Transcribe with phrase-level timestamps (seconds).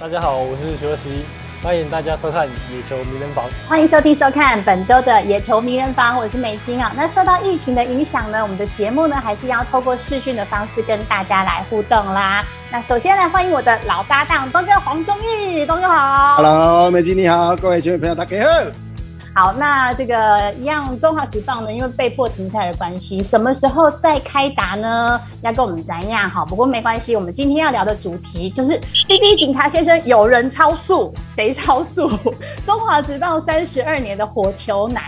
[0.00, 1.26] 大家好，我是徐若曦，
[1.62, 3.44] 欢迎大家收看《野球迷人房》。
[3.68, 6.90] 欢迎收听收看本周的《野球迷人房》，我是美金啊。
[6.96, 12.42] 那受到疫情的影响呢，我们的节目呢还是要透过视讯的方式跟大家来互动啦。
[12.72, 16.36] 那首先来欢迎我的老搭档东哥黄忠义，东哥好。
[16.36, 18.89] Hello，美金你好，各位球迷朋友大家好。
[19.32, 25.20] 好，那这个一样，中华职棒呢，因为被迫停赛的关系，什么时候再开打呢？
[25.42, 26.44] 要跟我们讲一下哈。
[26.44, 32.10] 不过没关系，我们今天要聊的主题就是 滴滴警察先生，有人超速，谁超速？
[32.66, 35.04] 中华职棒三十二年的火球男，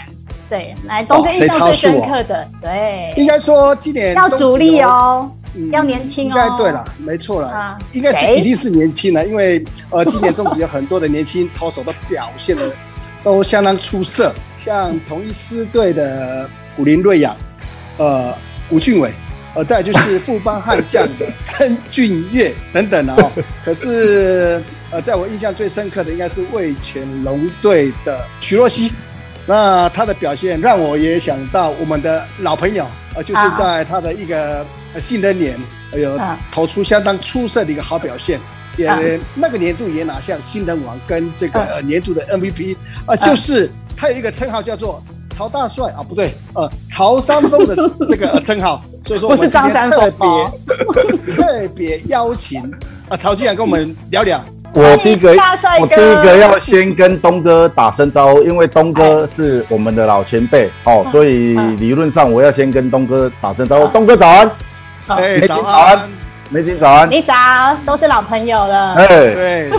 [0.48, 6.36] 对，来东哥印象最深刻的，对，应该说今年要主力哦，嗯、要年轻哦。
[6.38, 12.62] 应该对了，没错了，啊、应该是一定是年轻的，因为呃，今年中职有很多的年轻投手都表现的。
[13.22, 17.36] 都相当出色，像同一师队的古林瑞雅，
[17.98, 18.34] 呃，
[18.70, 19.12] 吴俊伟，
[19.54, 23.30] 呃，再就是富邦悍将的曾俊岳等等啊、哦。
[23.64, 28.92] 可是，呃，在我印象最深刻的应该是味全龙队的徐若曦，
[29.46, 34.66] 那他的表现让我也想到我们的老朋友，呃，就是在他的一个
[34.98, 35.56] 新人年，
[35.96, 36.18] 有
[36.50, 38.40] 投出相当出色的一个好表现。
[38.76, 38.98] 也、啊、
[39.34, 42.74] 那个年度也拿下新人王跟这个呃年度的 MVP
[43.06, 47.74] 啊、呃，就是他有一个称号叫做曹大帅啊，不对，呃，曹三丰的
[48.06, 50.12] 这个称号， 所以说我是张三丰。
[51.26, 52.68] 别 特别邀请啊、
[53.10, 54.42] 呃、曹俊阳跟我们聊聊。
[54.74, 55.36] 我第一个
[55.80, 63.88] 我第一个要先跟东哥打声招呼，因为东哥是我们的老前辈哦，所以理论上我要先跟东哥打声招呼。
[63.92, 64.50] 东哥早安，
[65.08, 66.08] 哎，早安。
[66.52, 67.34] 美金早安，你早，
[67.86, 68.92] 都是老朋友了。
[68.92, 69.70] 哎，对，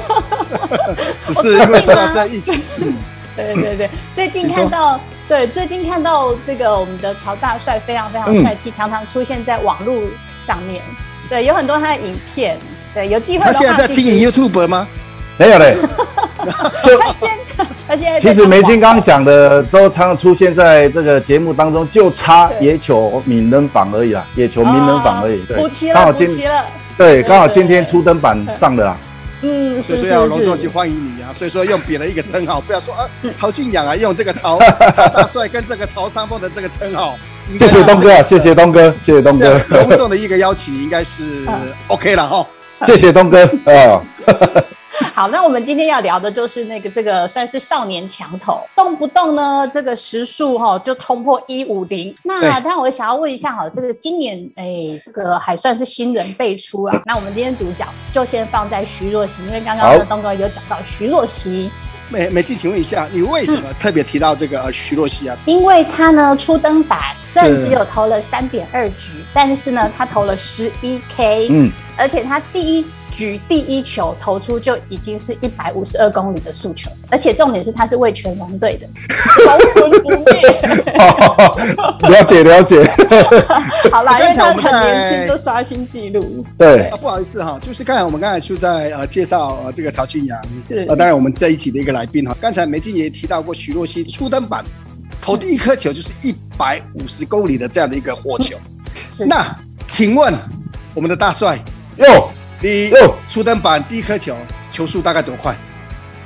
[1.24, 2.60] 只是因为受到这疫情。
[3.38, 10.02] 对对对，最近看到，对，最近看到这个我们的曹大帅非常非常帅气，常常出现在网络
[10.44, 10.82] 上面。
[11.30, 12.58] 对，有很多他的影片。
[12.92, 13.46] 对，有机会。
[13.46, 14.88] 他现在在经营 YouTube 吗？
[15.38, 15.78] 没有嘞。
[16.44, 17.38] 他现在，
[17.88, 18.20] 他现在。
[18.20, 25.44] 其实梅金刚刚讲的都常常出现在这个节目当中，就差野球名人榜而已啦，野球名人榜而已。
[25.46, 25.58] 对，
[25.94, 26.64] 刚好今天，
[26.98, 28.98] 对，刚好今天初登板上的啦。
[29.46, 31.28] 嗯，所以说要隆重去欢迎你啊！
[31.34, 34.58] 所以说用别的一个称号，不要说啊曹俊阳啊，用这个曹
[34.94, 37.18] 曹大帅跟这个曹三丰的这个称号。
[37.60, 39.60] 谢谢东哥，谢谢东哥，谢谢东哥。
[39.68, 41.24] 隆重的一个邀请，应该是
[41.88, 42.48] OK 了哈。
[42.86, 44.02] 谢谢东哥啊。
[45.14, 52.16] 好，那我们今天要聊的就是那个这个算是少年强投，动不动呢这个时速哈就冲破一五零。
[52.24, 57.02] 那但我想要问一下哈，这个今年哎、欸、这个还算是新人辈出啊。
[57.06, 61.70] 那我们今天主角就先放在徐若曦，因为刚刚东哥有讲到徐若曦。
[62.10, 65.38] 美美静，请问一下，你为什么特别提到这个徐若曦啊？
[65.46, 72.86] 因为她呢初登板虽然只有投了三点二局，但是呢她投了十一 K，嗯，而且她第一。
[73.16, 78.88] 举第一球投出就已经是一百五十二公里的速球，而且重点是他是为全龙队的，
[79.46, 80.42] 龙魂不灭。
[82.10, 82.84] 了解了解。
[83.92, 86.44] 好了，因为他很年轻就刷新纪录。
[86.58, 90.40] 对，不好意思哈，就是刚才我们刚才就在呃介绍呃这个曹俊阳，
[90.88, 94.64] 呃当然我们这一集的一个来宾哈，刚才梅静也提到过徐若曦初登板
[95.22, 98.58] 投第一颗球就是一百五十公里的这样的一个火球。
[99.12, 99.26] 是。
[99.26, 100.34] 那请问
[100.96, 101.60] 我们的大帅
[101.98, 102.28] 哟。
[102.64, 102.94] 第一，
[103.28, 104.34] 初登板第一颗球，
[104.72, 105.54] 球速大概多快？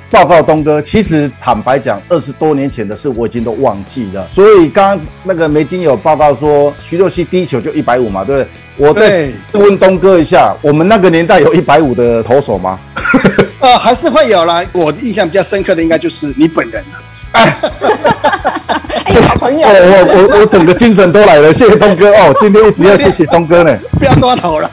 [0.08, 4.24] 报告东哥，其实坦白讲，二十多年前的事我已经都忘记了。
[4.32, 8.86] 所以刚刚那个梅金有报告说，徐若曦第一球就一百五嘛，对不对？
[8.88, 9.28] 我再
[9.58, 12.78] 问东哥一下，我们那个年代有一百五的投手吗？
[13.58, 14.64] 呃，还是会有啦。
[14.72, 16.98] 我印象比较深刻的应该就是你本人了。
[17.32, 17.50] 哎，
[19.26, 22.32] 好朋友，我我我我整个精神都来了，谢谢东哥哦。
[22.40, 24.70] 今天一直要谢谢东哥呢， 不要抓头了。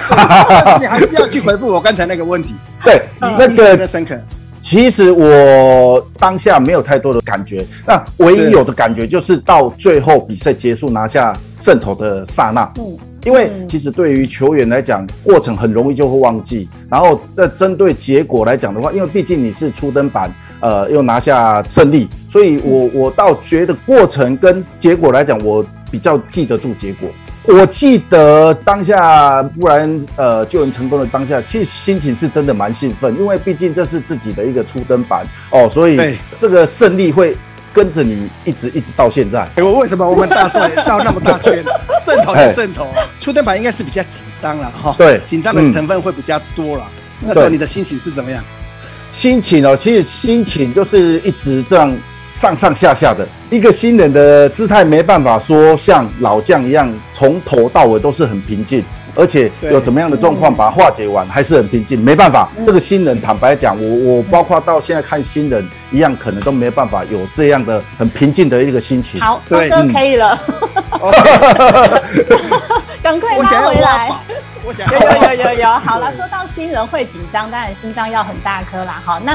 [0.48, 2.54] 但是你还是要去回复我刚才那个问题。
[2.82, 4.18] 对，那个深刻。
[4.62, 12.62] 其实我当下没有太多的感觉，那唯一有的感觉就是到最后比赛结束拿下胜投的刹那。
[12.78, 16.66] 嗯，因为其实对于球员来讲，过程很容易就会忘记。
[16.90, 27.10] 然后在针对结果来讲的话，因为毕竟你是初登板，呃，又拿下胜利，所以我我倒觉得过程跟结果来讲，我比较记得住结果。
[27.46, 37.36] 我记得当下，不然呃救援成功的当下，其实心情是真的蛮兴奋，因为毕竟这是自己的一个初登板哦，所以这个胜利会
[37.72, 39.46] 跟着你一直一直到现在。
[39.56, 41.62] 哎，我为什么我们大帅绕那么大圈，
[42.02, 42.88] 胜投就胜投，
[43.20, 46.86] 初登板应该是比较紧张了哈，对，紧张的成分会比较多了。
[47.20, 48.42] 那时候你的心情是怎么样？
[49.14, 51.94] 心情哦，其实心情就是一直这样。
[52.44, 61.98] 上上下下的一个新人的姿态，没办法说像老将一样从头到尾都是很平静，而且有怎么样的状况把它化解完，还是很平静。
[61.98, 69.18] 没办法，这个新人坦白讲，我我包括到现在看新人一样，可能都没办法有这样的很平静的一个心情。
[69.22, 70.38] 好，对哥可以了，
[73.02, 74.12] 赶快拉回来。
[74.66, 75.68] 我想有有有有有。
[75.78, 79.00] 好了，说到新人会紧张，当然心脏要很大颗啦。
[79.02, 79.34] 好，那。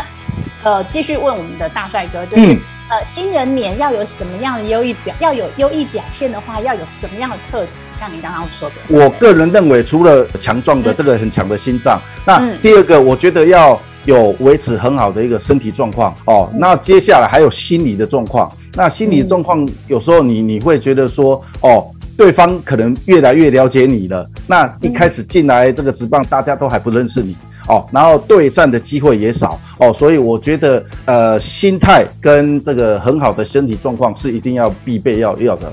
[0.62, 7.82] 呃，继续问我们的大帅哥，就是、嗯、呃，新人年要有什么样的优异表，要有优异表现的话，要有什么样的特质？
[7.94, 16.50] 像你刚刚说的，我个人认为，除了强壮的这个很强的心脏，嗯、那第二个，我觉得要有维持很好的一个身体状况哦。
[16.56, 21.86] 那接下来还有心理的状况，那心理状况有时候你你会觉得说，哦，
[22.18, 24.28] 对方可能越来越了解你了。
[24.48, 27.38] 那一开始进来这个职棒，大家都还不认识你。
[27.70, 35.72] 哦，然后对战的机会也少哦，所以我觉得呃，心态跟这个很好的身体状况是一定要必备要要的。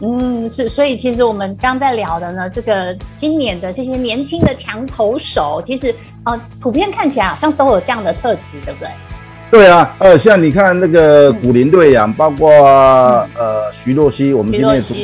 [0.00, 5.94] 嗯，是，所以其实我们刚在聊的呢，这个今年的这些年轻的强投手，其实
[6.24, 8.88] 呃，普遍看起来好像都有这样的特质，对不对？
[9.50, 14.94] 对啊，呃，像你看那个古林睿炀，包括、嗯、呃徐若曦，我们今天是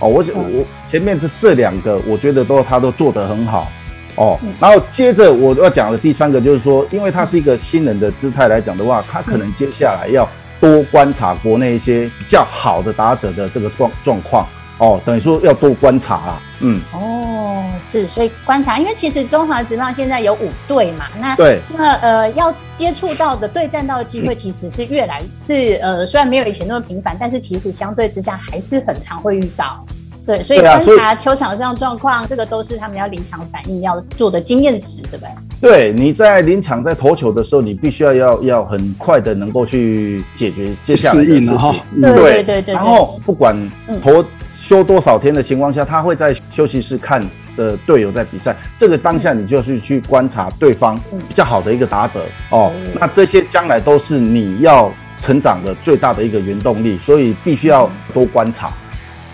[0.00, 3.68] 哦，我我前面是这两个，我觉得都他都做得很好。
[4.16, 10.28] 哦，然后接着我要讲的第三个就是说，因为他是一个新人的姿态来讲的话，他可能接下来要
[10.60, 14.46] 多观察国内一些比较好的打者的这个状状况。
[14.78, 16.42] 哦，等于说要多观察啊。
[16.60, 16.80] 嗯。
[16.92, 29.82] 哦，是，所以观察，因为其实中华职棒现在有五队嘛，那对，那呃要接触到的对战到的机会其实是越来是呃虽然没有以前那么频繁，但是其实相对之下还是很常会遇到。
[30.26, 35.30] 对，所以观察球场上状况，啊、这个都是他们要临场反应要做的经验值，对不对？
[35.60, 41.74] 对，你在临场在投球的时候，你必须要要要很快的能够去解决接下来的适应了哈。
[41.94, 42.74] 对对对对。
[42.74, 43.56] 然后不管
[44.02, 44.24] 投
[44.60, 47.24] 休多少天的情况下，他会在休息室看
[47.56, 50.96] 的队友在比赛，这个当下你就是去观察对方
[51.28, 52.72] 比较好的一个打者哦。
[52.98, 58.72] 那这些将来都是你要成长的最大的一个原动力，所以必须要多观察。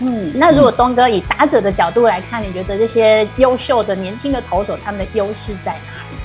[0.05, 6.17] 嗯，那如果东哥以打者的角度来看，你觉得这些优秀的年轻的投手他们的优势在哪里？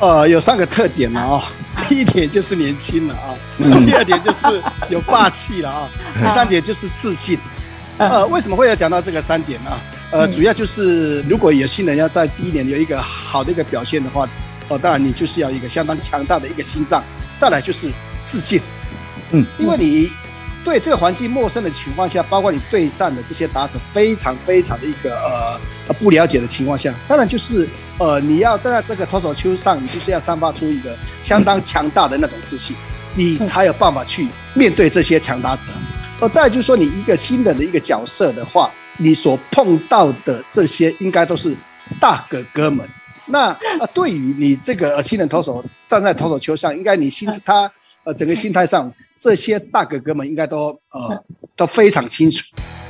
[0.00, 1.42] 呃，有三个特点了啊。
[1.88, 3.32] 第一点就是年轻了啊，
[3.86, 4.46] 第二点就是
[4.90, 5.88] 有霸气了啊，
[6.22, 7.38] 第三点就是自信。
[7.96, 9.70] 呃，为什么会要讲到这个三点呢？
[10.10, 14.28] 呃，主要就是如果有新人要在第一年有一个好的一个表现的话，
[14.68, 17.02] 哦，当然你就是要一个相当强大的一个心脏。
[17.36, 17.90] 再来就是
[18.26, 18.60] 自信，
[19.30, 20.10] 嗯，因为你。
[20.62, 25.18] 对这个环境陌生的情况下，包括你对战的这些打者非常非常的一个
[25.88, 27.66] 呃不了解的情况下，当然就是
[27.98, 32.76] 呃你要站在这个投手丘上，你就是要散发出一个相当强大的那种自信，
[33.14, 35.72] 你才有办法去面对这些强打者。
[36.20, 41.56] 而再就是说，你一个新人的一个角色的话，你所碰到的这些应该都是
[41.98, 42.86] 大哥哥们。
[43.24, 47.70] 那呃对于你这个新人投手站在投手丘上，应该你心他
[48.04, 48.92] 呃整个心态上。
[49.20, 51.24] 这些大哥哥们应该都呃
[51.54, 52.42] 都非常清楚，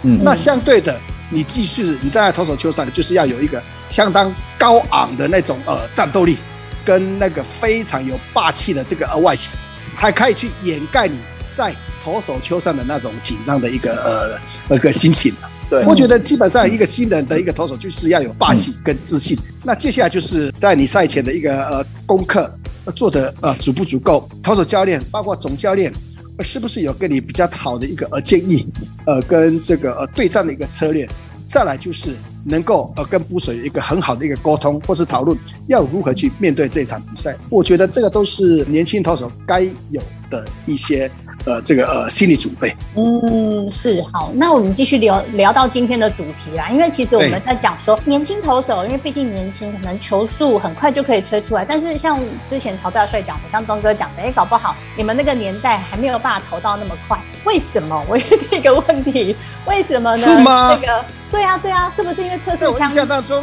[0.05, 0.97] 嗯，那相对的，
[1.29, 6.37] 你继续你站在投手球上，就是要有一个相当高昂的那种呃战斗力，
[6.85, 9.51] 跟那个非常有霸气的这个呃外形，
[9.93, 11.19] 才可以去掩盖你
[11.53, 11.75] 在
[12.05, 15.35] 投手球上的那种紧张的一个呃那个心情。
[15.69, 19.37] 对，我觉得基本上一个新人的一个投手就是要有霸气跟自信。
[19.65, 22.53] 那接下来就是在你赛前的一个呃功课
[22.95, 25.93] 做的呃足不足够，投手教练包括总教练。
[26.43, 28.67] 是不是有跟你比较好的一个呃建议，
[29.07, 31.09] 呃，跟这个呃对战的一个策略，
[31.47, 35.37] 再来就是能够呃跟捕手有一个很好的一个沟通，或是讨论
[35.69, 37.37] 要如何去面对这场比赛。
[37.49, 41.11] 我觉得这个都是年轻投手该有的一些。
[41.47, 44.31] 呃，这个呃，心理准备，嗯，是好。
[44.35, 46.69] 那我们继续聊聊到今天的主题啦。
[46.69, 51.65] 因为其实我们在讲说年轻投手，因为毕竟年轻，可能球速很快就可以吹出来。
[51.65, 52.19] 但是像
[52.51, 57.19] 之前曹大帅讲的，像东哥讲的，哎，搞不好你们那个年代还没有办法投到那么快。
[57.45, 58.05] 为什么？
[58.07, 59.35] 我有一个问题，
[59.67, 60.17] 为什么呢？
[60.17, 60.79] 是吗？
[60.79, 62.93] 那个，对啊，对啊，是不是因为测试枪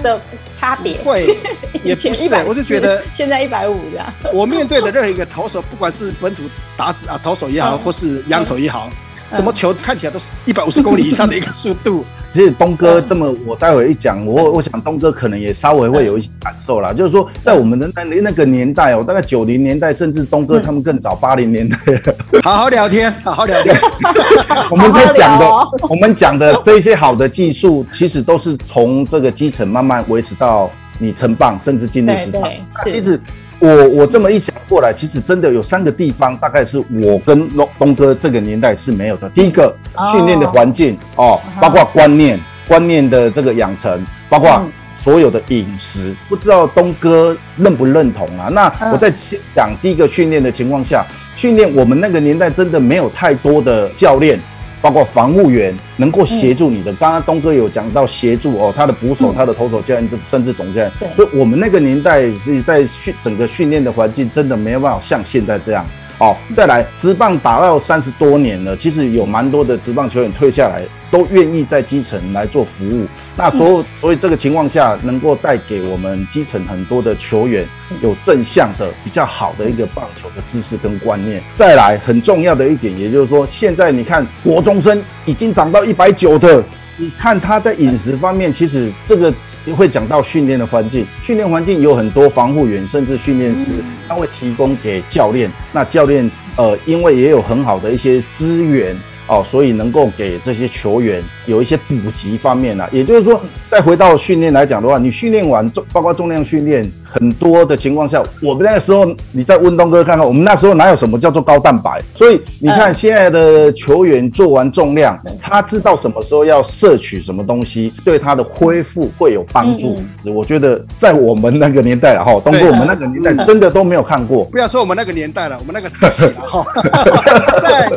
[0.02, 0.22] 的
[0.60, 0.98] 差别？
[1.00, 1.38] 会，
[1.84, 4.06] 也不是，我就觉得现在一百五这样。
[4.34, 6.44] 我面对的任何一个投手，不管是本土
[6.76, 8.90] 打子啊，投手也好，或是洋投也好，
[9.32, 12.06] 怎么球看起来都是一百五十公里以上的一个速度。
[12.34, 16.94] 其实东哥这么，我待会一讲，我我想东哥可能也稍微会有一些感受啦。
[16.94, 21.78] 就是说，在我们的那那个年代哦，大概九零年代，甚至东哥他们更早八零年代。
[22.44, 23.76] 好好聊天，好好聊天。
[24.70, 25.46] 我们在讲的，
[25.90, 30.70] 我们讲的这些好的技术，其实都是从这个基层慢慢维持到
[31.00, 32.50] 你成棒，甚至进入职场。
[32.84, 33.20] 其实
[33.60, 39.30] 我我这么一想过来，其实真的有三个地方，大概是我跟东东哥这个年代是没有的。
[39.32, 39.76] 第一个，
[40.12, 44.62] 训练的环境哦，包括观念、观念的这个养成，包括
[45.00, 48.48] 所有的饮食，不知道东哥认不认同啊？
[48.52, 51.04] 那我在先讲第一个训练的情况下，
[51.36, 54.40] 训练我们那个年代真的没有太多的教练。
[54.82, 60.92] 包括防务员能够协助你的，刚刚东哥有讲到协助哦，他的捕手、他的投手教练，甚至总教练。
[61.00, 65.86] 对，所以我们那个年代是在训整个训练的环境，真的没有办法像现在这样。
[66.20, 70.82] 哦，再来，职棒打到三十多年了，其实有蛮多的职棒球员退下来，
[71.12, 73.06] 都愿意在基层来做服务。
[73.38, 77.64] 那所以，所以这个情况下，能够带给我们基层很多的球员
[78.02, 81.40] 有正向的、比较好的一个棒球的知识跟观念。
[81.54, 86.64] 再来，很重要的一点，也就是说，现在你看国中生已经涨到一百九的，
[86.98, 89.32] 你看他在饮食方面，其实这个。
[89.74, 93.72] 会讲到训练的环境，训练环境有很多防护员，甚至训练师，
[94.08, 95.52] 他会提供给教练。
[95.72, 98.96] 那教练，呃，因为也有很好的一些资源。
[99.28, 112.02] 哦，所以能够给这些球员有一些补给方面呢、啊，也就是说，再回到训练来讲的话，你训练完重，包括重量训练，很多的情况下，我们那个时候，你在温东哥看看，我们那时候哪有什么叫做高蛋白？
[112.16, 119.96] 所以你看现在的球员做完重量，他知道什么时候要摄取什么东西，对他的恢复会有帮助。
[120.24, 124.46] 我觉得在我们那个年代了哈，东哥，我们那个年代真的都没有看过。
[124.46, 126.66] 不要说我们那个年代了，我们那个时期了哈，
[127.60, 127.90] 在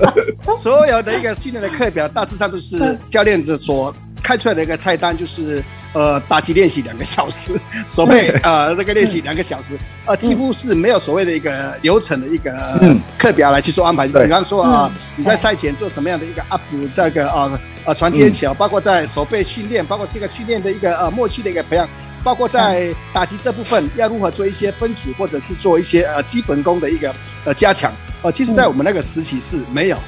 [0.59, 1.11] 所有的。
[1.21, 7.53] 一个训练的课表大致上都是教练子所开出来的一个菜单，就是呃打击练习两个小时，
[7.87, 14.09] 手背呃这个练习两个小时，呃几乎是没有所谓的一个流程的一个课表来去做安排。
[14.09, 16.63] 比方说啊，你在赛前做什么样的一个 up
[16.95, 21.87] 那个呃呃传接球，包括在手背训练，包括这个训练的一个呃默契的一个培养，
[22.25, 27.93] 包括在打击这部分要如何做一些分组，或者是做一些呃基本功的一个呃加强。
[28.23, 29.99] 呃，其实在我们那个时期是没有。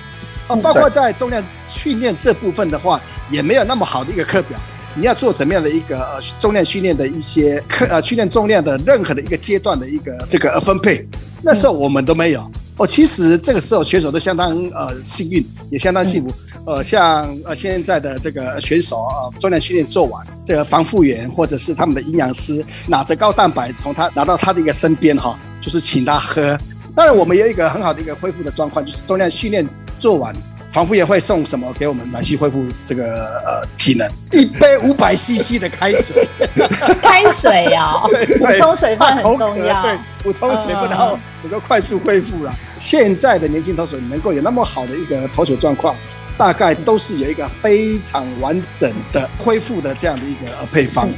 [0.53, 4.59] 哦，包括在重量训练这部分的话，也没有那么好的一个课表。
[4.95, 11.03] 你要做怎么样的一个呃重量训练的一些课呃训练重量的任何的一个阶段的一个这个呃分配，
[11.43, 12.51] 那时候我们都没有。
[12.77, 16.35] 哦，其实这个时候选手都相当呃幸运，也相当幸福。
[16.67, 26.57] 呃，像呃现在的这个选手啊，重量训练做完，这个防护员或者是他们的营养师拿着高蛋白从他拿到他的一个身边哈，就是请他喝。
[26.95, 29.67] 当然，我们有一个很好的一个恢复的状况，就是重量训练。
[30.03, 30.35] 做完，
[30.69, 33.05] 仿佛也会送什么给我们来去恢复这个
[33.47, 34.11] 呃体能？
[34.33, 36.29] 一杯五百 CC 的开水，
[37.01, 38.03] 开水 呀，
[38.41, 39.81] 补充水分很重要。
[39.87, 42.53] 对，补充水分，然后能够快速恢复了。
[42.77, 45.95] 现在的年轻投手能够有那么好的一个投球状况，
[46.37, 51.09] 大概都是有一个非常完整的恢复的这样的一个呃配方。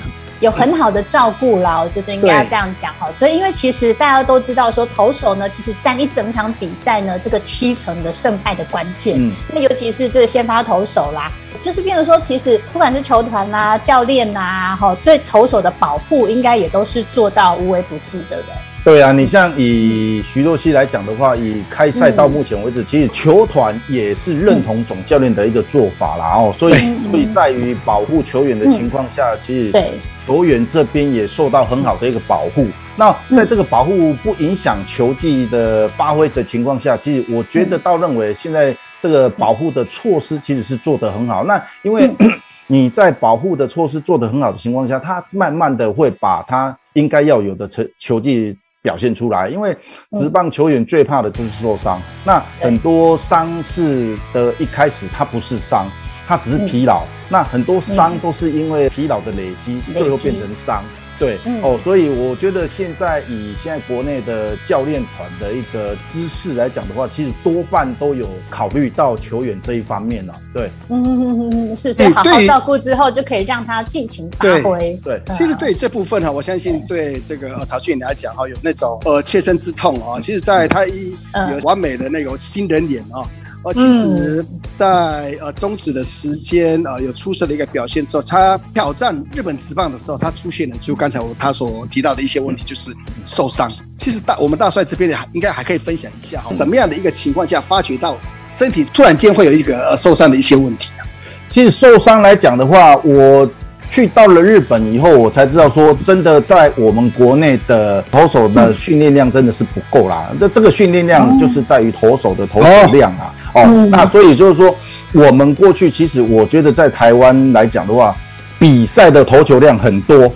[0.45, 3.09] 有很好的照顾啦，我觉得应该要这样讲哈。
[3.19, 9.17] 对，因为其实大家都知道说投手呢，其实占一整场比赛呢这个七成的胜败的关键。
[9.19, 11.33] 嗯，那尤其是这个先发投手啦，
[11.63, 18.53] 就是譬如说，其实不管是球团啦、教练啦，哈，对投手的保护应该也都是做到无微不至的，对不
[18.85, 19.03] 对？
[19.03, 26.37] 啊，你像以徐若曦来讲的话，以开赛到目前为止，嗯、其实球团也是认同总教练的一个做法啦。
[26.37, 26.75] 哦，所以
[27.11, 29.85] 所以在于保护球员的情况下，嗯、其实。
[30.27, 32.67] 球员这边也受到很好的一个保护。
[32.97, 41.45] 那在这个保护不影响球技的发挥的情况下，其实我觉得倒认为现在这个保护的措施其实是做得很好。
[41.45, 42.11] 那因为
[42.67, 49.49] 你在保护的措施做得很好的情况下，他慢慢的会把他应该要有的成球技表现出来。
[49.49, 49.77] 因为
[50.17, 52.01] 职棒球员最怕的就是受伤。
[52.25, 55.91] 那很多伤势的一开始它不是伤。
[56.27, 60.83] 它只是疲劳，那很多伤都是因为疲劳的累积，最后变成伤。
[61.19, 70.35] 对，哦，所以我觉得现在以现在国内的教练团的一个姿势来讲的话，其实多半都有考虑到球员这一方面了。
[70.53, 74.99] 对，嗯，是，所以好好照顾之后，就可以让他尽情发挥。
[75.05, 80.21] 对，其实对于这部分哈，我相信对这个曹俊来讲哈，有那种呃切身之痛啊。
[80.21, 83.23] 其实，在他一有完美的那种新人脸啊。
[83.65, 84.45] 呃，其实，
[84.75, 92.93] 在呃终止的时间呃有出色的一个表现之后，他挑战日本职棒的时候，他出现了就刚才我他所提到的一些问题，就是
[93.25, 93.71] 受伤。
[93.97, 98.19] 其实大我们大帅这边也应该还可以分享一下，什么样的一个情况下发觉到
[98.49, 101.03] 身体突然间会有一个呃受伤的一些问题啊？
[101.49, 103.51] 其实受伤来讲的话，我。
[103.91, 110.31] 去到了日本以后，我才知道说，真的在我们国内的投手的训练量真的是不够啦。
[110.41, 113.33] 这这个训练量就是在于投手的投球量啊。
[113.55, 114.75] 哦，那所以就是说，
[115.13, 118.15] 我们过去其实我觉得在台湾来讲的话，
[118.59, 120.31] 比赛的投球量很多，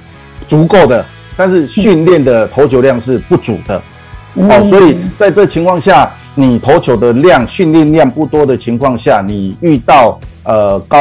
[0.48, 1.04] 足够的。
[1.36, 3.80] 但是训练的投球量是不足的。
[4.34, 10.98] 嗯、哦，所以在这情况下，你投球的量、训练量不多的情况下，你遇到呃高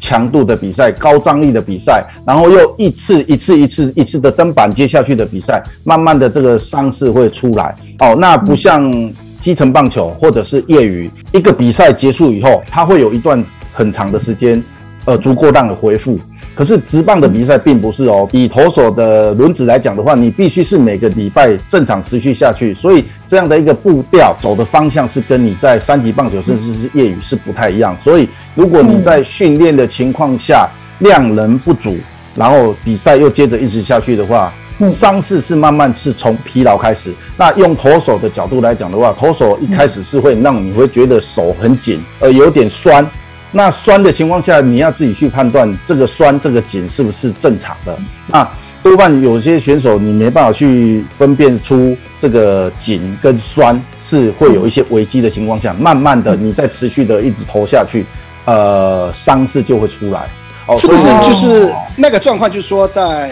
[0.00, 7.74] 强度的比赛、高张力的比赛，然后又一次一次一次一次的登板接下去的比赛，慢慢的这个伤势会出来。
[8.00, 8.90] 哦，那不像
[9.40, 14.62] 基层棒球或者是业余，一个比赛结束以后，它会有一段很长的时间，
[15.04, 16.18] 呃，足够让你恢复。
[16.54, 27.96] 可是直棒的比赛并不是哦，以投手的轮子来讲的话，你必须是每个礼拜正常持续下去，所以这样的一个步调走的方向是跟你在三级棒球甚至是业余是不太一样。
[28.02, 30.68] 所以如果你在训练的情况下
[30.98, 31.96] 量能不足，
[32.34, 34.52] 然后比赛又接着一直下去的话，
[34.92, 37.12] 伤势是慢慢是从疲劳开始。
[37.36, 43.06] 那用投手的角度来讲的话，投手一开始是会让你会觉得手很紧，呃，有点酸。
[43.50, 47.98] 那酸的情况下，你要自己去判断这个酸、这个紧是不是正常的。
[48.26, 48.46] 那
[48.82, 58.04] 多半有些选手你没办法去分辨出这个紧跟酸是会有一些危机的情况下，慢慢的你再持续的一直投下去，
[58.44, 60.28] 呃，伤势就会出来。
[60.66, 62.50] 哦，是不是就是那个状况？
[62.50, 63.30] 就是说在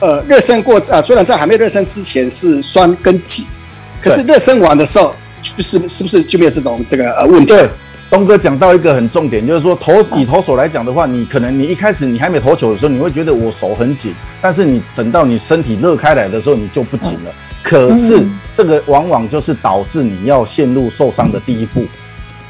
[0.00, 3.44] 呃热身过啊，虽然在还没热身之前是酸跟紧，
[4.02, 7.46] 可是热身完的时候，就是是不是就没有这种这个呃问题？
[7.46, 7.68] 对。
[8.10, 17.30] 东哥讲到一个很重点，就是说投以投手来讲的话，你可能你一开始你还没投球的时候，你会觉得我手很紧，但是你等到你身体热开来的时候，你就不紧了。
[17.62, 18.22] 可是
[18.56, 21.84] 这个往往就是导致你要陷入受伤的第一步。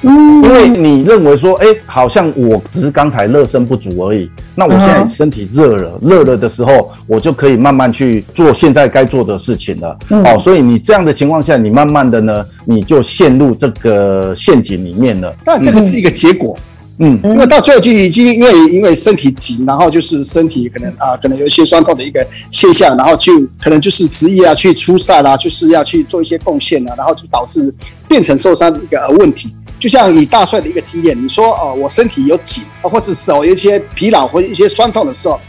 [0.03, 9.97] 因为你认为说，哎、好像我只是刚才热身不足而已，那我现在身体热了，热了的时候，我就可以慢慢去做现在该做的事情了。
[10.09, 15.33] 嗯、哦，所以你这样的情况下，你慢慢的呢，你就陷入这个陷阱里面了。
[15.45, 16.59] 但这个是一个结果，
[16.99, 27.73] 嗯，因为到最后就已经因为因为身体紧，然后就是身体可能啊，可能有一些酸痛的一个现象，然后就可能就是执意要去出赛啦，就是要去做一些贡献啊，然后就导致
[28.09, 29.55] 变成受伤的一个问题。
[29.79, 35.41] 就像以大帅的一个经验，你说呃，我身体有紧，或者手有一些疲劳或者一些酸痛的时候，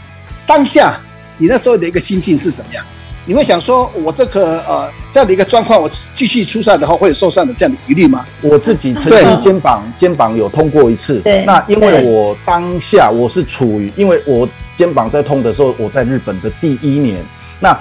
[0.46, 0.98] 当下
[1.36, 2.84] 你那时候的一个心境是怎么样？
[3.26, 8.24] 你会想说，我这个呃这样的一个状况，我继续出赛的话会有受伤的这样的疑虑吗？
[8.40, 17.22] 我自己曾经肩膀肩膀有痛过一次，对，那因为我当下我是处于，因为我肩膀在痛的时候，我在日本的第一年，
[17.58, 17.76] 那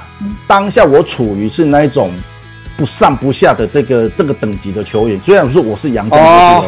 [0.47, 2.12] 当下我处于是那一种。
[2.80, 6.63] 不上不下的这个这个等级的球员，虽然说我是洋将，哦，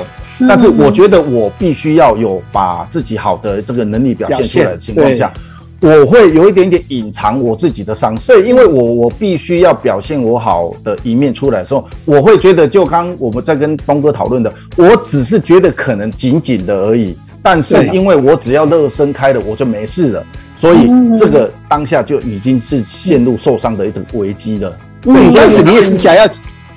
[0.48, 5.32] 但是我觉得我必须要有把自己好的这个能力表现出来的情况下，
[5.80, 20.26] 我会有一点点隐藏我自己的伤势，所以因为我我必须要表现我好的一面出来的时候，我会觉得就刚我们在跟东哥讨论的，我只是觉得可能紧紧的而已，但是因为我只要热身开了，我就没事了，
[20.58, 24.76] 所以这个当下就已经是陷入受伤的一种危机了。
[25.02, 26.28] 对，但是你也是想要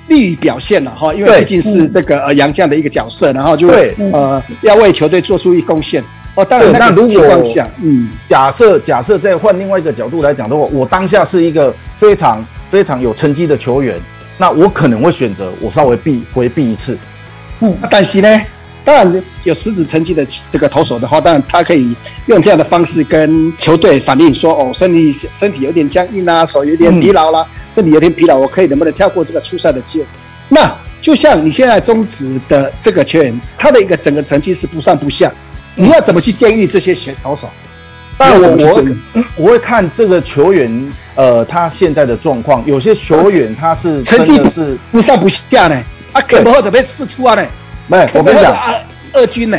[0.07, 3.67] 利于表现了哈，因为毕竟是这个呃杨将的一个角色，然后就
[4.11, 6.03] 呃要为球队做出一贡献
[6.35, 6.43] 哦。
[6.45, 7.43] 当然，那如果
[7.81, 13.99] 嗯，假设假设再换另外一个角度来讲的话，我当下是一个非常非常有成绩的球员，
[14.37, 16.97] 那我可能会选择我稍微避回避一次。
[17.61, 18.41] 嗯，但是呢？
[18.85, 21.95] 当然有实质成绩的这个投手的话，当然他可以
[22.27, 30.05] 用这样的方式跟球队反映说：“哦，身体身体有点僵硬啊，手有点疲劳啦，身体有点疲劳，我可以能不能跳过这个初赛的机会？”
[30.47, 30.71] 那
[31.01, 35.31] 就像你现在中职的这个球员，他的一个整个成绩是不上不下，
[35.75, 37.49] 你要怎么去建议这些选投手？
[38.17, 42.63] 但我我我会看这个球员，呃，他现在的状况。
[42.65, 45.75] 有些球员他是成绩是不上不下呢，
[46.13, 47.45] 啊，可不可能被释出啊呢？
[47.87, 48.51] 没，我跟你讲，
[49.13, 49.57] 二军呢，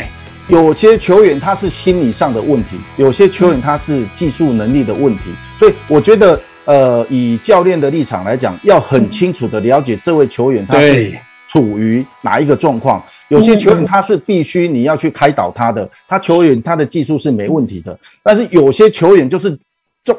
[0.49, 5.23] 有些球员他是心理上的问题，有些球员他是技术能力的问题，
[5.57, 13.01] 所以我觉得，呃，以教练的立场来讲，要很清楚的了解这位球员他是处于哪一个状况。
[13.29, 19.57] 有些球员他是必须你要去开导他的，他球员他的技术是没问题的，但是有些球员就是，
[20.03, 20.13] 就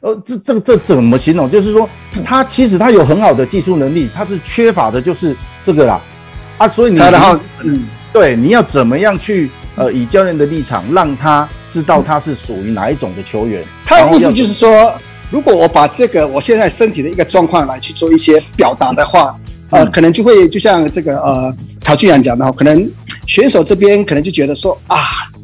[0.00, 1.50] 呃，这这个这怎么形容？
[1.50, 1.88] 就是说，
[2.26, 5.98] 他其实他有很好的技术能力，他是缺乏的就是这个啦。
[6.58, 13.62] 啊，所以你然后嗯，对，你要怎么样去呃，以教练的立场让他知道他是属于哪一种的球员？
[13.84, 14.94] 他的意思就是说，
[15.30, 19.34] 如果我把这个我现在身体的一个状况来去做一些表达的话，
[19.70, 22.88] 呃，可能就会就像这个呃曹俊阳讲的，可能
[23.26, 24.96] 选手这边可能就觉得说啊，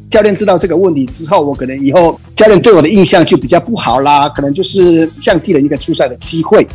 [0.09, 6.65] 教练知道这个问题之后，我可能以后教练对我的印象就比较不好啦，可能就是降低了一个出赛的机会。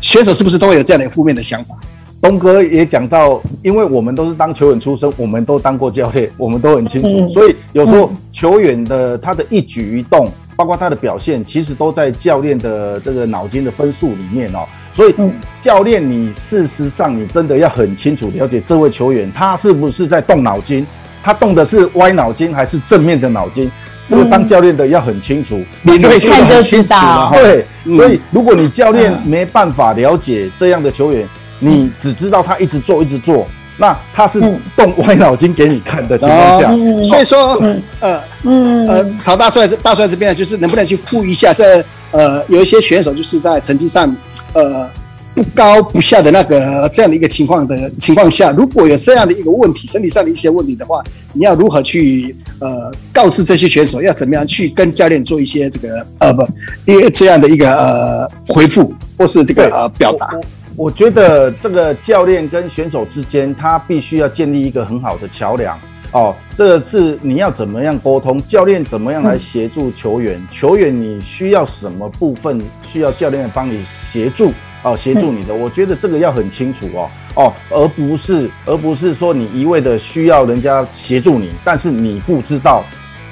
[0.00, 1.74] 选手是不是都会有这样的负面的想法？
[2.20, 14.66] 东哥也讲到，因为我们都是当球员出身，我们都当过教练，我们都很清楚，所以有时候球员的他的一举一动，包括他的表现，其实都在教练的这个脑筋的分数里面哦。
[14.92, 15.14] 所以
[15.62, 20.86] 教练，你事实上你真的要很清楚了解这位球员他是不是在动脑筋，
[21.22, 23.70] 他动的是歪脑筋还是正面的脑筋。
[24.10, 27.32] 这个当教练的要很清楚，你一看就知道。
[27.32, 31.26] 对，所以如果你教练没办法了解这样的球员，
[31.60, 33.46] 你只知道他一直做一直做，
[33.76, 34.40] 那他是
[34.74, 36.68] 动歪脑筋给你看的情况下。
[37.04, 37.62] 所以说，
[38.00, 44.12] 呃，嗯呃，曹大帅大帅这边就是能不能去呼吁一下，在呃，有一些选手就是在成绩上，
[44.54, 44.88] 呃。
[45.32, 51.00] 不高不下的那个这样的一个情况的情况下，如果有这样的一个问题，身体上的一些问题的话，
[51.32, 56.44] 你要如何去呃告知这些选手，要怎么样去跟教练做一些这个呃不，
[56.84, 60.34] 因为这样的一个呃回复或是这个呃表达？
[60.76, 65.78] 我我觉得这个教练跟选手之间，他必须要建立一个很好的桥梁。
[66.12, 66.34] 哦。
[66.56, 74.52] 这个是你要怎么样沟通，教练怎么样来协助球员，球员你需要什么部分需要教练帮你协助。
[74.82, 77.10] 哦，协助你的，我觉得这个要很清楚哦。
[77.34, 82.82] 哦，而不是而不是说你一味的需要人家协助你，但是你不知道，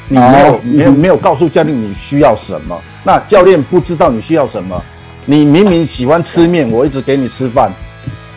[0.08, 4.82] 你没有没有没有告诉教练你需要什么，那教练不知道你需要什么，
[5.30, 7.70] 你明明喜欢吃面，我一直给你吃饭，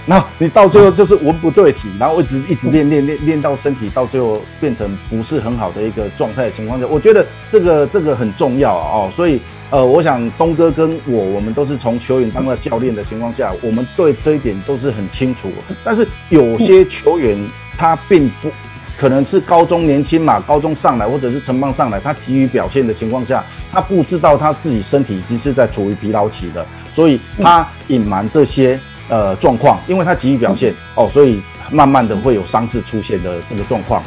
[0.06, 9.39] 那你到最后就是文不对题，然后一直一直练练练练到身体到最后变成不是很好的一个状态的情况下，我觉得这个这个很重要啊哦，所以。
[9.71, 15.49] 呃，我想东哥跟我，我们都是从球员当了教练的情况下，我们对这一点都是很清楚。
[15.82, 17.38] 但是有些球员
[17.77, 18.51] 他并不
[18.97, 34.01] 可能是高中年轻嘛，高中上来或者是成棒上来，他急于表现的情况下，他不知道他自己身体已经是在处于疲劳期的，所以他隐瞒这些呃状况，因为他急于表现哦，所以慢慢的会有伤势出现的这个状况。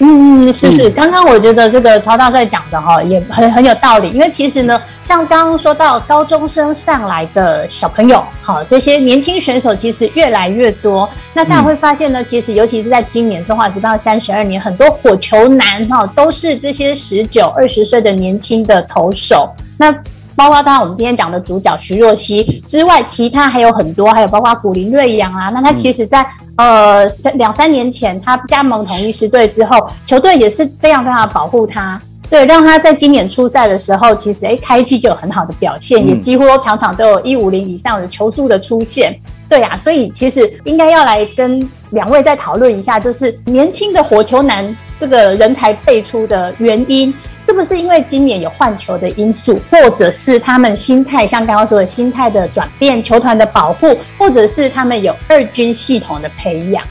[0.00, 11.10] 嗯嗯，是是，刚刚我觉得这个曹大帅讲的哈也很很有道理，因为其实呢，像刚刚说到高中生上来的小朋友，好，这些年轻选手其实越来越多。
[11.34, 19.52] 那大家会发现呢，其实尤其是在今年中华职棒三十二年，很多火球男哈都是这些十九二十岁的年轻的投手。
[19.76, 19.92] 那
[20.38, 25.48] 包括刚刚我们今天讲的主角徐若曦之外，其他还有很多，还有包括古林瑞阳啊。
[25.48, 26.24] 那他其实在，
[26.54, 39.18] 嗯、呃两三年前他加盟统一狮队之后，球队也是非常非常的保护他，对，让他在今年初赛的时候，其实哎开季就有很好的表现，嗯、也几乎场场都有一五零以上的球速的出现。
[39.48, 44.76] 对啊，所以其实应该要来跟两位再讨论一下，就是年轻的火球男。
[44.98, 56.84] 这个人才辈出的原因，是不是因为今年有换球的因素，或者是他们心态，像刚刚说的心态的转变，球团的保护，或者是他们有二军系统的培养？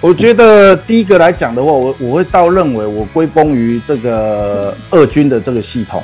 [0.00, 6.02] 我觉得第一个来讲的话，我我会倒认为我归功于这个二军的这个系统。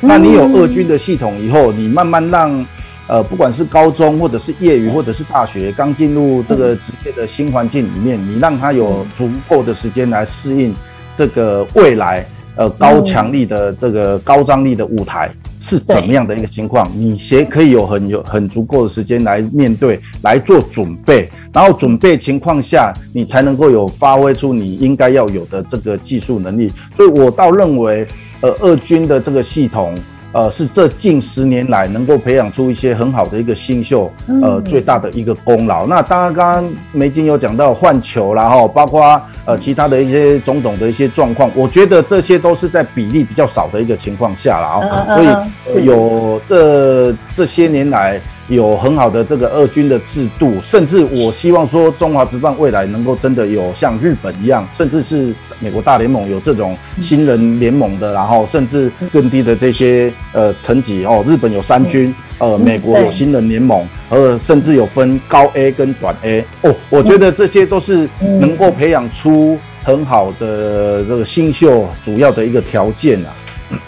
[0.00, 2.66] 那你有二军的系统以后，你慢慢让。
[3.06, 10.74] 呃，不管是高中或者是业余或者是大学，刚进入这个职业的新环境里面，你让他有足够的时间来适应
[11.14, 12.24] 这个未来
[12.56, 26.72] 呃高强力的这个高张力的舞台是怎么样的一个情况，你先可以有很有很足够的时间来面对来做准备，然后准备情况下，你才能够有发挥出你应该要有的这个技术能力。
[26.96, 28.06] 所以我倒认为，
[28.40, 29.94] 呃，二军的这个系统。
[30.34, 35.86] 呃，是这近十年来能够培养出一些很好的一个新秀，呃，最大的一个功劳。
[35.86, 48.20] 那当然，刚刚梅金有讲到换球，然后包括呃其他的一些种种的一些状况，我觉得这些都是在比例比较少的一个情况下了啊，所以、呃、有这这些年来。
[48.48, 61.24] 有很好的这个二军的制度，甚至我希望说中华职棒未来能够真的有像日本一样，甚至是美国大联盟有这种新人联盟的，然后甚至更低的这些呃层级哦。
[61.26, 66.74] 日本有三军，呃，美国有新人联盟，呃，甚至有分高 A 跟短 A 哦。
[66.90, 73.32] 我觉得这些都是能够培养出很好的这个新秀主要的一个条件啊。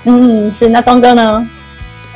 [0.05, 0.69] 嗯，是。
[0.69, 1.47] 那东哥呢？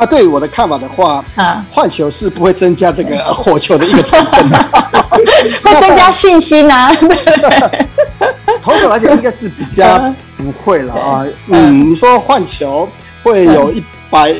[0.01, 4.59] 啊，对于我的看法的话，啊，换球是不会增加这个火球的一个成分的，
[5.63, 6.91] 会增加信心啊。
[8.63, 11.25] 投手来讲，应该是比较不会了啊。
[11.49, 12.89] 嗯，你说换球
[13.23, 14.35] 会有一百，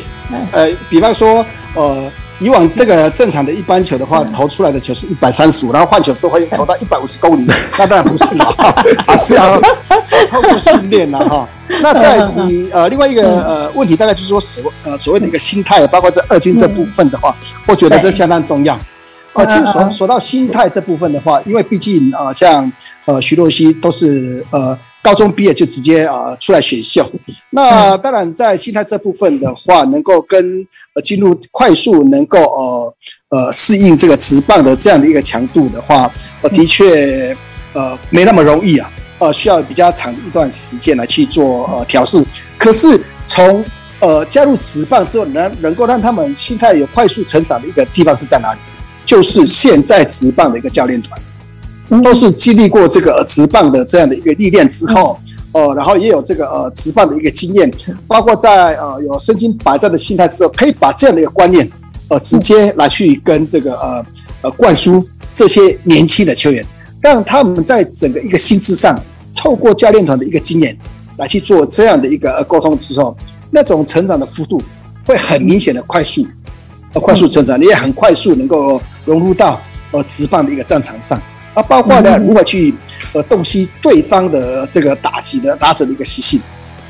[0.53, 1.45] 呃，比方说，
[1.75, 2.11] 呃。
[2.41, 7.47] 以往这个正常的一般球的话，投出来的球是一百三十五，然后换球时候会投到一百五十公里，
[7.79, 8.47] 那当然不是了，
[9.07, 9.61] 还是要
[10.31, 11.47] 透过训练了哈。
[11.83, 17.35] 那在你呃另外一个呃问题，大概就是说所呃所谓的一个心态，包括这二军这部分的话，
[17.67, 18.79] 我觉得这相当重要。
[19.35, 22.71] 呃，其实说说到心态这部分的话，因为毕竟呃像
[23.05, 27.11] 呃徐若曦都是呃高中毕业就直接啊、呃、出来选秀。
[27.51, 32.95] 那当然在心态这部分的话，能够跟呃进入快速能够呃
[33.31, 37.37] 呃适应这个职棒的这样的一个强度的话，呃的确
[37.73, 42.25] 呃没那么容易啊，呃需要比较长一段时间来去做呃调试。
[42.59, 43.65] 可是从
[44.01, 48.61] 呃加入职棒之后，能能够让他们心态有快速成长的一个地方是在哪里？
[49.07, 51.21] 就是现在职棒的一个教练团，
[52.03, 55.19] 都是经历过这个职棒的这样的一个历练之后，
[55.53, 57.69] 呃，然后也有这个呃职棒的一个经验，
[58.07, 61.69] 包括在呃有身经百战的心态之后，可以把这样的一个观念，
[62.09, 64.05] 呃，直接来去跟这个呃
[64.43, 66.65] 呃灌输这些年轻的球员，
[67.01, 68.97] 让他们在整个一个心智上，
[69.35, 70.79] 透过教练团的一个经验
[71.17, 73.17] 来去做这样的一个呃沟通之后，
[73.51, 74.63] 那种成长的幅度
[75.05, 76.25] 会很明显的快速。
[76.93, 79.61] 呃，快速成长，你也很快速能够融入到
[79.93, 81.21] 呃职棒的一个战场上
[81.55, 82.75] 啊，包括呢如何去
[83.13, 86.41] 呃洞悉对方的这个打击的打者的一个习性，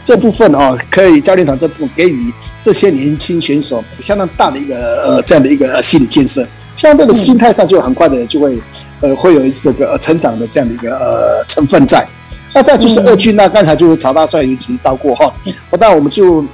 [0.04, 6.46] 这部分哦，可以教练团这部分给予这些年轻选手相当大的一个呃这样的一个心理建设，
[6.76, 8.58] 相对的心态上就很快的就会
[9.00, 12.06] 呃会有这个成长的这样的一个呃成分在。
[12.52, 15.32] 那再就是二军呢，刚才就是曹大帅已经到过哈，
[15.78, 16.44] 那我们就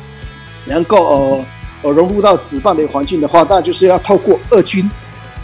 [0.66, 1.44] 能够呃。
[1.82, 4.90] 呃，融入到职棒的一个环境的话，那就是要透过二军，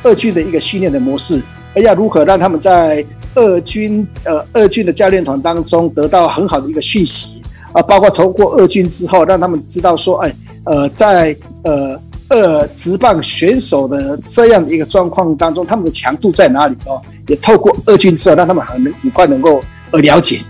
[0.03, 1.41] 二军的一个训练的模式，
[1.81, 3.05] 要如何让他们在
[3.35, 17.01] 二军呃二军的教练团当中得到很好的一个讯息啊，包括透过二军之后，让他们知道说，哎，呃，在呃二职棒选手的这样的一个状况当中，他们的强度在哪里哦？
[17.29, 20.41] 也透过二军之后，让他们很很快能够呃了解，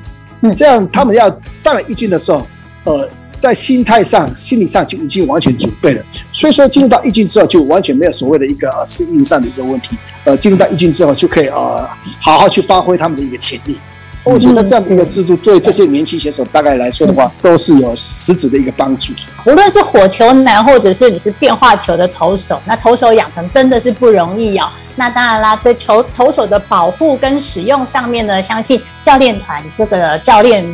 [0.41, 2.47] 嗯，这样他们要上了一军的时候，
[2.85, 3.09] 呃。
[3.43, 9.97] 在心态上、心理上就已经完全准备了，所以说进入到一军之后，就完全没有所谓的一个呃适应上的一个问题。
[10.25, 11.89] 呃，进入到一军之后，就可以呃
[12.21, 13.79] 好好去发挥他们的一个潜力。
[14.25, 19.13] 我觉得这样子一个制度，对这些年轻选手大概来说的话，都是有实质的一个帮助。
[19.45, 24.69] 无论是火球男，或者是你是变化球的投手，那投手养成真的是不容易哦。
[24.95, 30.65] 那当然啦，对球投手的保护跟使用上面呢，相信教练团这个教练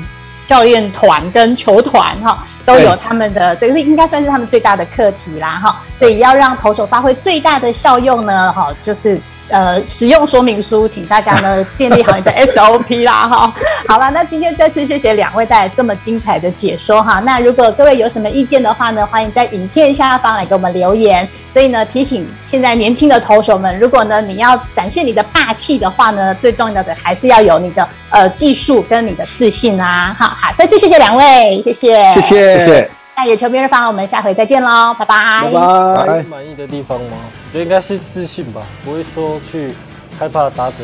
[0.46, 2.46] 教练团跟球团哈。
[2.66, 13.52] 都有他们的这个应该算是他们最大的课题啦哈，所以要让投手发挥最大的效用呢哈，就是呃使用说明书，请大家呢 建立好你的 SOP 啦哈。
[13.86, 17.20] 好了，那今天再次谢谢两位带来这么精彩的解说哈。
[17.20, 21.28] 那如果各位有什么意见的话呢，欢迎在影片下方来给我们留言。
[21.50, 30.14] 所以呢，提醒现在年轻的投手们，如果呢你要展现你的霸气的话呢，最重要的还是要有你的呃技术跟你的自信啊。
[30.18, 32.90] 好好，再次谢谢两位，谢谢，谢谢，谢谢。
[33.16, 35.16] 那野球明日方，我们下回再见喽，拜拜，
[35.50, 36.24] 拜拜。
[36.24, 37.16] 满意的地方吗？
[37.48, 39.72] 我觉得应该是自信吧，不会说去
[40.18, 40.76] 害怕打者，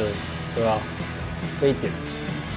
[0.56, 0.78] 对吧、啊？
[1.60, 1.92] 这一点，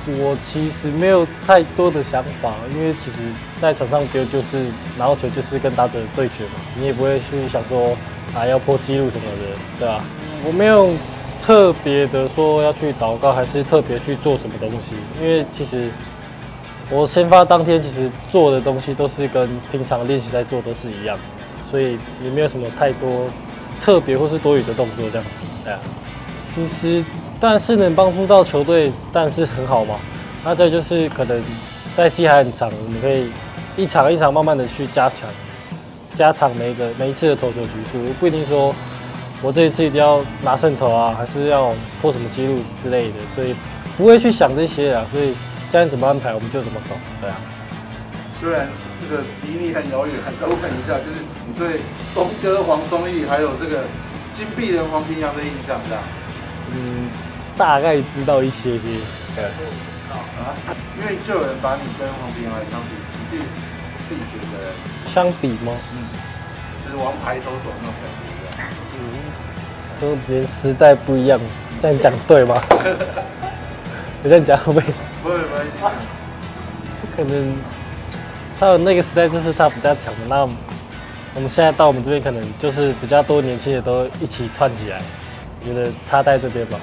[0.08, 3.18] 我其实没有太多的想法，因为其实。
[3.60, 4.66] 在场上丢就是
[5.00, 7.98] 拿到球就是跟打者对决嘛，你也不会去想说
[8.36, 10.06] 啊要破纪录什么的，对吧、啊？
[10.46, 10.94] 我没有
[11.44, 15.90] 特别的说要去祷告，还是特别去做什么东西，因为其实
[16.92, 21.18] 我先发当天其实做的东西都是跟平常练习在做都是一样，
[21.72, 23.28] 所以也没有什么太多
[23.80, 25.26] 特别或是多余的动作这样，
[25.64, 25.80] 对啊。
[26.54, 27.06] 其实
[27.40, 29.96] 但是能帮助到球队，但是很好嘛。
[30.44, 31.42] 那这就是可能
[31.96, 33.30] 赛季还很长，我们可以。
[33.78, 35.30] 一场一场慢慢的去加强，
[36.16, 38.74] 加长每一个每一次的投球局数，不一定说
[39.40, 43.56] 我这一次一定要拿胜投啊，还是要破什么纪录之类的，所以
[43.96, 45.06] 不会去想这些啊。
[45.14, 45.36] 所以
[45.72, 47.36] 教练怎么安排，我们就怎么走，对啊。
[48.40, 48.68] 虽然
[49.00, 51.82] 这个离你很遥远，还是要问一下，就是你对
[52.14, 53.84] 东哥黄宗义还有这个
[54.34, 56.04] 金臂人黄平洋的印象这样？
[56.72, 57.10] 嗯，
[57.58, 58.84] 大概知道一些些。
[59.36, 59.46] 对
[60.10, 60.56] 啊，
[61.00, 63.44] 因为就有人把你跟黄平洋来相比，你自己
[64.08, 64.74] 自己觉得
[65.12, 65.74] 相比吗？
[65.94, 65.96] 嗯，
[66.86, 68.64] 就是王牌投手那种感觉。
[68.94, 69.00] 嗯，
[70.00, 71.40] 说别人时代不一样，
[71.80, 72.62] 这样讲对吗？
[74.24, 74.86] 我这样讲会不会？
[75.22, 75.92] 不会不会。
[77.16, 77.56] 可能
[78.60, 80.42] 他有那个时代就是他比较强的，那
[81.36, 85.00] 我们现在到我们这边可能就是比较多年轻的都一起串起来，
[85.62, 86.80] 我觉得差在这边吧。